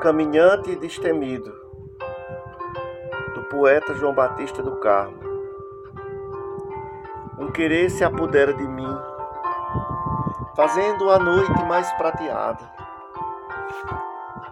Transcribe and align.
Caminhante 0.00 0.76
destemido, 0.76 1.52
do 3.34 3.42
poeta 3.50 3.94
João 3.94 4.14
Batista 4.14 4.62
do 4.62 4.76
Carmo. 4.76 5.18
Um 7.36 7.50
querer 7.50 7.90
se 7.90 8.04
apodera 8.04 8.54
de 8.54 8.66
mim, 8.66 8.96
fazendo 10.54 11.10
a 11.10 11.18
noite 11.18 11.64
mais 11.64 11.90
prateada. 11.94 12.70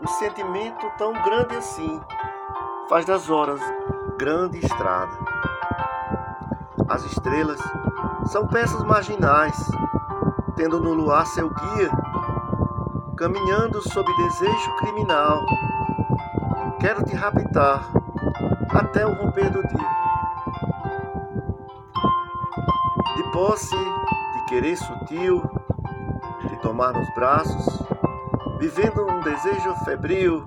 Um 0.03 0.07
sentimento 0.09 0.91
tão 0.99 1.13
grande 1.13 1.55
assim 1.55 2.01
faz 2.89 3.05
das 3.05 3.31
horas 3.31 3.61
grande 4.19 4.59
estrada. 4.59 5.17
As 6.89 7.05
estrelas 7.05 7.61
são 8.27 8.49
peças 8.49 8.83
marginais, 8.83 9.57
tendo 10.57 10.81
no 10.81 10.93
luar 10.93 11.25
seu 11.27 11.49
guia 11.51 12.06
caminhando 13.17 13.81
sob 13.81 14.13
desejo 14.15 14.77
criminal. 14.77 15.47
Quero 16.79 17.03
te 17.03 17.17
raptar 17.17 17.91
até 18.71 19.07
o 19.07 19.15
romper 19.15 19.51
do 19.51 19.67
dia. 19.67 19.97
De 23.17 23.23
posse 23.33 23.75
de 23.75 24.45
querer 24.49 24.77
sutil, 24.77 25.43
de 26.49 26.57
tomar 26.61 26.93
nos 26.93 27.09
braços, 27.15 27.83
vivendo 28.61 29.07
um 29.07 29.21
desejo 29.21 29.75
febril, 29.87 30.47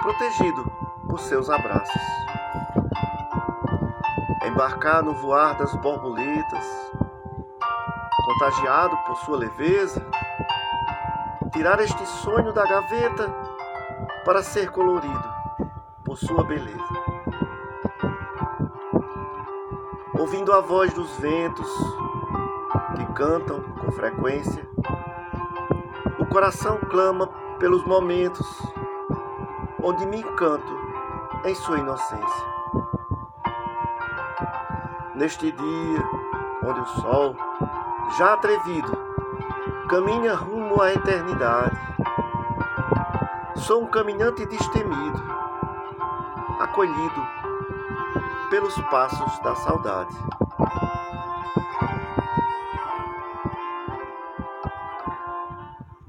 protegido 0.00 0.64
por 1.08 1.20
seus 1.20 1.48
abraços. 1.48 2.02
Embarcar 4.44 5.02
no 5.04 5.14
voar 5.14 5.56
das 5.56 5.72
borboletas, 5.76 6.66
contagiado 8.26 8.96
por 9.06 9.16
sua 9.18 9.38
leveza, 9.38 10.04
tirar 11.52 11.80
este 11.80 12.06
sonho 12.06 12.50
da 12.52 12.64
gaveta 12.64 13.28
para 14.24 14.42
ser 14.42 14.70
colorido 14.70 15.32
por 16.02 16.16
sua 16.16 16.42
beleza. 16.44 16.78
Ouvindo 20.18 20.52
a 20.52 20.60
voz 20.60 20.92
dos 20.94 21.14
ventos 21.18 21.68
que 22.96 23.04
cantam 23.12 23.60
com 23.80 23.92
frequência, 23.92 24.66
o 26.18 26.26
coração 26.26 26.78
clama 26.90 27.26
pelos 27.58 27.84
momentos 27.84 28.46
onde 29.82 30.06
me 30.06 30.20
encanto 30.20 30.72
em 31.44 31.54
sua 31.54 31.78
inocência. 31.78 32.52
Neste 35.14 35.52
dia 35.52 36.02
onde 36.64 36.80
o 36.80 36.86
sol, 36.86 37.36
já 38.16 38.32
atrevido, 38.32 38.96
caminha 39.88 40.34
rumo 40.34 40.61
à 40.80 40.92
eternidade. 40.92 41.76
Sou 43.56 43.82
um 43.82 43.86
caminhante 43.86 44.46
destemido, 44.46 45.22
acolhido 46.60 47.26
pelos 48.48 48.74
passos 48.90 49.38
da 49.40 49.54
saudade. 49.56 50.16